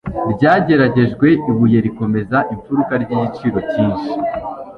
[0.33, 4.09] ryageragejwe, ibuye rikomeza imfuruka ry'igiciro cyinshi,